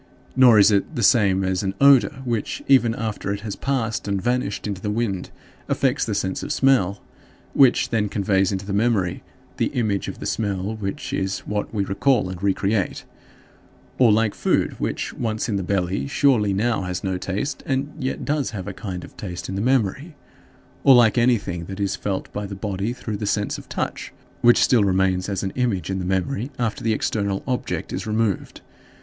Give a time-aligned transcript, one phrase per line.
[0.35, 4.19] Nor is it the same as an odor which, even after it has passed and
[4.19, 5.29] vanished into the wind,
[5.69, 7.03] affects the sense of smell
[7.53, 9.21] which then conveys into the memory
[9.57, 13.05] the image of the smell which is what we recall and re create;
[13.99, 18.25] or like food which, once in the belly, surely now has no taste and yet
[18.25, 20.15] does have a kind of taste in the memory;
[20.83, 24.11] or like anything that is felt by the body through the sense of touch,
[24.41, 28.61] which still remains as an image in the memory after the external object is removed.